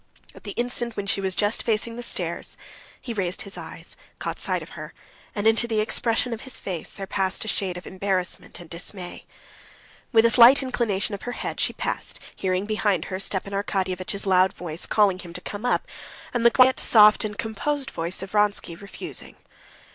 At 0.33 0.45
the 0.45 0.53
instant 0.53 0.97
when 0.97 1.05
she 1.05 1.21
was 1.21 1.35
just 1.35 1.61
facing 1.61 1.95
the 1.95 2.01
stairs, 2.01 2.57
he 2.99 3.13
raised 3.13 3.43
his 3.43 3.55
eyes, 3.55 3.95
caught 4.17 4.39
sight 4.39 4.63
of 4.63 4.71
her, 4.71 4.95
and 5.35 5.45
into 5.45 5.67
the 5.67 5.79
expression 5.79 6.33
of 6.33 6.41
his 6.41 6.57
face 6.57 6.93
there 6.93 7.05
passed 7.05 7.45
a 7.45 7.47
shade 7.47 7.77
of 7.77 7.85
embarrassment 7.85 8.59
and 8.59 8.67
dismay. 8.67 9.27
With 10.11 10.25
a 10.25 10.31
slight 10.31 10.63
inclination 10.63 11.13
of 11.13 11.21
her 11.21 11.33
head 11.33 11.59
she 11.59 11.73
passed, 11.73 12.19
hearing 12.35 12.65
behind 12.65 13.05
her 13.13 13.19
Stepan 13.19 13.53
Arkadyevitch's 13.53 14.25
loud 14.25 14.53
voice 14.53 14.87
calling 14.87 15.19
him 15.19 15.33
to 15.33 15.41
come 15.41 15.67
up, 15.67 15.87
and 16.33 16.43
the 16.43 16.49
quiet, 16.49 16.79
soft, 16.79 17.23
and 17.23 17.37
composed 17.37 17.91
voice 17.91 18.23
of 18.23 18.31
Vronsky 18.31 18.73
refusing. 18.75 19.35